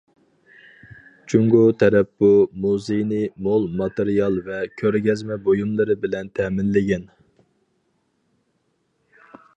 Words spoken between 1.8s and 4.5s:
تەرەپ بۇ مۇزېينى مول ماتېرىيال